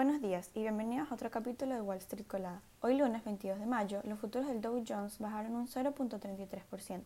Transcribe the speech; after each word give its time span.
Buenos 0.00 0.22
días 0.22 0.50
y 0.54 0.60
bienvenidos 0.60 1.12
a 1.12 1.14
otro 1.14 1.30
capítulo 1.30 1.74
de 1.74 1.82
Wall 1.82 1.98
Street 1.98 2.26
Colada. 2.26 2.62
Hoy 2.80 2.96
lunes 2.96 3.22
22 3.22 3.58
de 3.58 3.66
mayo, 3.66 4.00
los 4.04 4.18
futuros 4.18 4.48
del 4.48 4.62
Dow 4.62 4.82
Jones 4.88 5.18
bajaron 5.18 5.54
un 5.54 5.66
0.33%, 5.66 7.02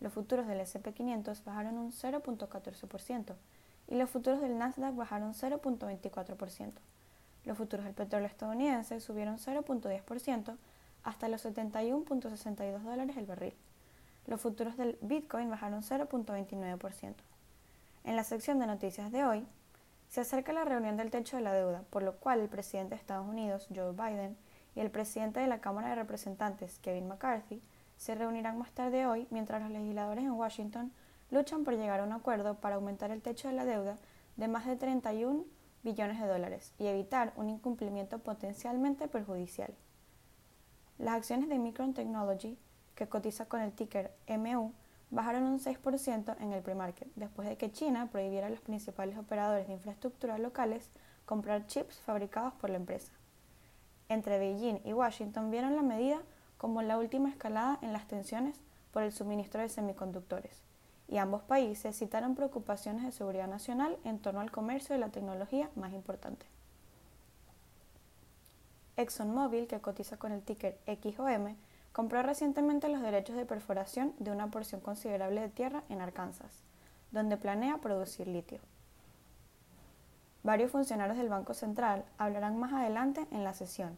los 0.00 0.10
futuros 0.10 0.46
del 0.46 0.60
SP500 0.60 1.44
bajaron 1.44 1.76
un 1.76 1.92
0.14% 1.92 3.34
y 3.88 3.96
los 3.96 4.08
futuros 4.08 4.40
del 4.40 4.56
Nasdaq 4.56 4.94
bajaron 4.94 5.34
0.24%. 5.34 6.72
Los 7.44 7.58
futuros 7.58 7.84
del 7.84 7.94
petróleo 7.94 8.26
estadounidense 8.26 9.00
subieron 9.00 9.36
0.10% 9.36 10.56
hasta 11.02 11.28
los 11.28 11.44
71.62 11.44 12.80
dólares 12.80 13.18
el 13.18 13.26
barril. 13.26 13.54
Los 14.26 14.40
futuros 14.40 14.78
del 14.78 14.96
Bitcoin 15.02 15.50
bajaron 15.50 15.82
0.29%. 15.82 17.16
En 18.04 18.16
la 18.16 18.24
sección 18.24 18.58
de 18.60 18.66
noticias 18.66 19.12
de 19.12 19.26
hoy, 19.26 19.46
se 20.14 20.20
acerca 20.20 20.52
la 20.52 20.64
reunión 20.64 20.96
del 20.96 21.10
techo 21.10 21.36
de 21.36 21.42
la 21.42 21.52
deuda, 21.52 21.82
por 21.90 22.04
lo 22.04 22.14
cual 22.18 22.38
el 22.38 22.48
presidente 22.48 22.94
de 22.94 23.00
Estados 23.00 23.26
Unidos, 23.26 23.66
Joe 23.74 23.90
Biden, 23.90 24.36
y 24.76 24.78
el 24.78 24.88
presidente 24.88 25.40
de 25.40 25.48
la 25.48 25.60
Cámara 25.60 25.88
de 25.88 25.96
Representantes, 25.96 26.78
Kevin 26.78 27.08
McCarthy, 27.08 27.60
se 27.96 28.14
reunirán 28.14 28.56
más 28.56 28.70
tarde 28.70 29.08
hoy 29.08 29.26
mientras 29.30 29.60
los 29.60 29.72
legisladores 29.72 30.22
en 30.22 30.30
Washington 30.30 30.92
luchan 31.32 31.64
por 31.64 31.74
llegar 31.74 31.98
a 31.98 32.04
un 32.04 32.12
acuerdo 32.12 32.54
para 32.60 32.76
aumentar 32.76 33.10
el 33.10 33.22
techo 33.22 33.48
de 33.48 33.54
la 33.54 33.64
deuda 33.64 33.96
de 34.36 34.46
más 34.46 34.66
de 34.66 34.76
31 34.76 35.46
billones 35.82 36.20
de 36.20 36.28
dólares 36.28 36.72
y 36.78 36.86
evitar 36.86 37.32
un 37.34 37.50
incumplimiento 37.50 38.20
potencialmente 38.20 39.08
perjudicial. 39.08 39.74
Las 40.96 41.16
acciones 41.16 41.48
de 41.48 41.58
Micron 41.58 41.92
Technology, 41.92 42.56
que 42.94 43.08
cotiza 43.08 43.46
con 43.46 43.62
el 43.62 43.72
ticker 43.72 44.14
MU, 44.28 44.74
bajaron 45.10 45.44
un 45.44 45.60
6% 45.60 46.36
en 46.40 46.52
el 46.52 46.62
premarket, 46.62 47.08
después 47.14 47.48
de 47.48 47.56
que 47.56 47.70
China 47.70 48.08
prohibiera 48.10 48.48
a 48.48 48.50
los 48.50 48.60
principales 48.60 49.16
operadores 49.18 49.66
de 49.66 49.74
infraestructura 49.74 50.38
locales 50.38 50.90
comprar 51.24 51.66
chips 51.66 51.98
fabricados 52.00 52.52
por 52.54 52.70
la 52.70 52.76
empresa. 52.76 53.12
Entre 54.08 54.38
Beijing 54.38 54.80
y 54.84 54.92
Washington 54.92 55.50
vieron 55.50 55.76
la 55.76 55.82
medida 55.82 56.20
como 56.58 56.82
la 56.82 56.98
última 56.98 57.28
escalada 57.28 57.78
en 57.82 57.92
las 57.92 58.06
tensiones 58.06 58.60
por 58.92 59.02
el 59.02 59.12
suministro 59.12 59.60
de 59.60 59.68
semiconductores, 59.68 60.62
y 61.08 61.18
ambos 61.18 61.42
países 61.42 61.96
citaron 61.96 62.34
preocupaciones 62.34 63.04
de 63.04 63.12
seguridad 63.12 63.48
nacional 63.48 63.96
en 64.04 64.18
torno 64.18 64.40
al 64.40 64.50
comercio 64.50 64.94
de 64.94 65.00
la 65.00 65.10
tecnología 65.10 65.70
más 65.74 65.92
importante. 65.92 66.46
ExxonMobil, 68.96 69.66
que 69.66 69.80
cotiza 69.80 70.16
con 70.16 70.32
el 70.32 70.42
ticker 70.42 70.78
XOM, 70.86 71.56
compró 71.94 72.24
recientemente 72.24 72.88
los 72.88 73.02
derechos 73.02 73.36
de 73.36 73.46
perforación 73.46 74.14
de 74.18 74.32
una 74.32 74.50
porción 74.50 74.80
considerable 74.80 75.40
de 75.40 75.48
tierra 75.48 75.84
en 75.88 76.00
Arkansas, 76.00 76.64
donde 77.12 77.36
planea 77.36 77.78
producir 77.78 78.26
litio. 78.26 78.58
Varios 80.42 80.72
funcionarios 80.72 81.16
del 81.16 81.28
Banco 81.28 81.54
Central 81.54 82.04
hablarán 82.18 82.58
más 82.58 82.72
adelante 82.72 83.28
en 83.30 83.44
la 83.44 83.54
sesión 83.54 83.96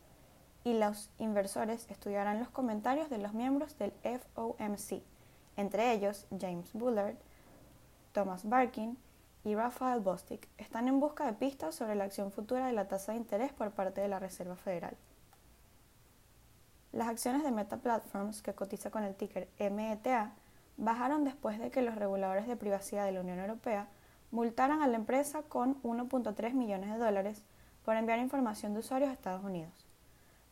y 0.62 0.74
los 0.74 1.08
inversores 1.18 1.90
estudiarán 1.90 2.38
los 2.38 2.50
comentarios 2.50 3.08
de 3.08 3.16
los 3.16 3.32
miembros 3.32 3.78
del 3.78 3.92
FOMC, 4.02 5.02
entre 5.56 5.92
ellos 5.92 6.26
James 6.38 6.74
Bullard, 6.74 7.16
Thomas 8.12 8.46
Barkin 8.46 8.98
y 9.42 9.54
Rafael 9.54 10.00
Bostic. 10.00 10.46
Están 10.58 10.88
en 10.88 11.00
busca 11.00 11.24
de 11.24 11.32
pistas 11.32 11.74
sobre 11.74 11.94
la 11.94 12.04
acción 12.04 12.30
futura 12.30 12.66
de 12.66 12.74
la 12.74 12.88
tasa 12.88 13.12
de 13.12 13.18
interés 13.18 13.54
por 13.54 13.70
parte 13.70 14.02
de 14.02 14.08
la 14.08 14.18
Reserva 14.18 14.56
Federal. 14.56 14.98
Las 16.96 17.08
acciones 17.08 17.42
de 17.42 17.50
Meta 17.50 17.76
Platforms, 17.76 18.40
que 18.40 18.54
cotiza 18.54 18.90
con 18.90 19.02
el 19.02 19.14
ticker 19.14 19.50
META, 19.58 20.32
bajaron 20.78 21.24
después 21.24 21.58
de 21.58 21.70
que 21.70 21.82
los 21.82 21.94
reguladores 21.94 22.46
de 22.46 22.56
privacidad 22.56 23.04
de 23.04 23.12
la 23.12 23.20
Unión 23.20 23.38
Europea 23.38 23.88
multaran 24.30 24.80
a 24.80 24.88
la 24.88 24.96
empresa 24.96 25.42
con 25.42 25.82
1.3 25.82 26.54
millones 26.54 26.90
de 26.90 26.96
dólares 26.96 27.42
por 27.84 27.96
enviar 27.96 28.18
información 28.18 28.72
de 28.72 28.80
usuarios 28.80 29.10
a 29.10 29.12
Estados 29.12 29.44
Unidos. 29.44 29.86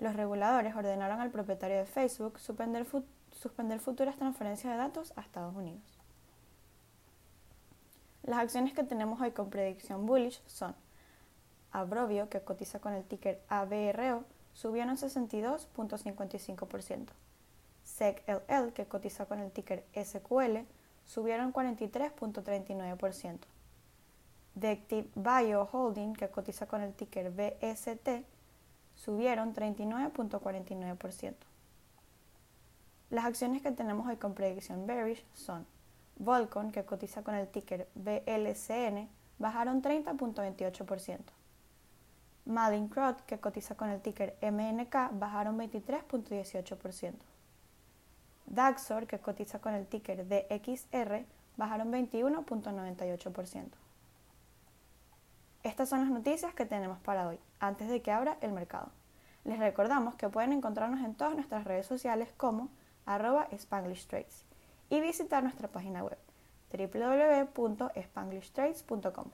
Los 0.01 0.17
reguladores 0.17 0.77
ordenaron 0.77 1.19
al 1.19 1.31
propietario 1.31 1.79
de 1.79 1.87
Facebook 1.87 2.39
suspender, 2.39 2.85
futuras 3.81 4.17
transferencias 4.17 4.71
de 4.71 4.79
datos 4.79 5.15
a 5.17 5.23
Estados 5.23 5.57
Unidos. 5.57 5.99
Las 8.23 8.41
acciones 8.41 8.75
que 8.75 8.85
tenemos 8.85 9.19
hoy 9.19 9.31
con 9.31 9.49
predicción 9.49 10.05
bullish 10.05 10.43
son 10.45 10.77
Abrovio, 11.73 12.29
que 12.29 12.43
cotiza 12.43 12.81
con 12.81 12.93
el 12.93 13.05
ticker 13.05 13.41
ABRO, 13.49 14.25
subieron 14.55 14.97
62.55%. 14.97 17.09
SECLL, 17.85 18.73
que 18.73 18.87
cotiza 18.87 19.27
con 19.27 19.41
el 19.41 19.51
ticker 19.51 19.85
SQL, 19.95 20.65
subieron 21.05 21.53
43.39%. 21.53 23.39
Dective 24.55 25.09
Bio 25.15 25.69
Holding, 25.71 26.15
que 26.15 26.29
cotiza 26.29 26.67
con 26.67 26.81
el 26.81 26.95
ticker 26.95 27.31
BST, 27.31 28.25
subieron 28.95 29.55
39.49%. 29.55 31.35
Las 33.11 33.27
acciones 33.27 33.63
que 33.63 33.73
tenemos 33.73 34.07
hoy 34.07 34.17
con 34.17 34.35
predicción 34.35 34.87
bearish 34.87 35.25
son 35.35 35.67
Volcon, 36.17 36.73
que 36.73 36.85
cotiza 36.85 37.23
con 37.23 37.35
el 37.35 37.49
ticker 37.49 37.89
BLCN, 37.95 39.09
bajaron 39.39 39.83
30.28%. 39.83 41.19
Malincrot, 42.47 43.25
que 43.25 43.41
cotiza 43.41 43.75
con 43.75 43.89
el 43.89 44.01
ticker 44.01 44.37
MNK, 44.43 45.11
bajaron 45.13 45.59
23.18%. 45.59 47.15
Daxor, 48.47 49.07
que 49.07 49.19
cotiza 49.19 49.61
con 49.61 49.75
el 49.75 49.87
ticker 49.87 50.27
DXR, 50.29 51.25
bajaron 51.57 51.93
21.98%. 51.93 53.69
Estas 55.63 55.89
son 55.89 56.01
las 56.01 56.11
noticias 56.11 56.53
que 56.55 56.67
tenemos 56.67 56.99
para 56.99 57.27
hoy, 57.27 57.41
antes 57.59 57.89
de 57.89 58.03
que 58.03 58.13
abra 58.13 58.37
el 58.43 58.53
mercado. 58.53 58.91
Les 59.45 59.59
recordamos 59.59 60.15
que 60.15 60.29
pueden 60.29 60.53
encontrarnos 60.53 61.01
en 61.01 61.15
todas 61.15 61.35
nuestras 61.35 61.65
redes 61.65 61.87
sociales 61.87 62.29
como 62.37 62.69
arroba 63.07 63.49
Spanglish 63.51 64.07
Trades 64.07 64.45
y 64.91 65.01
visitar 65.01 65.43
nuestra 65.43 65.69
página 65.69 66.05
web 66.05 66.19
www.spanglishtrades.com 66.71 69.31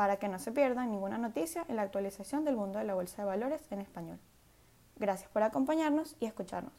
para 0.00 0.16
que 0.16 0.28
no 0.28 0.38
se 0.38 0.50
pierdan 0.50 0.90
ninguna 0.90 1.18
noticia 1.18 1.66
en 1.68 1.76
la 1.76 1.82
actualización 1.82 2.46
del 2.46 2.56
mundo 2.56 2.78
de 2.78 2.86
la 2.86 2.94
bolsa 2.94 3.20
de 3.20 3.28
valores 3.28 3.60
en 3.70 3.82
español. 3.82 4.18
Gracias 4.96 5.28
por 5.28 5.42
acompañarnos 5.42 6.16
y 6.20 6.24
escucharnos. 6.24 6.72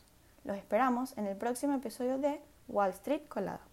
Los 0.43 0.57
esperamos 0.57 1.15
en 1.19 1.27
el 1.27 1.37
próximo 1.37 1.75
episodio 1.75 2.17
de 2.17 2.41
Wall 2.67 2.89
Street 2.89 3.21
Colado. 3.27 3.70